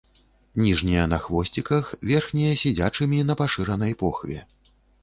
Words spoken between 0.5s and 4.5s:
Ніжнія на хвосціках, верхнія сядзячымі на пашыранай похве.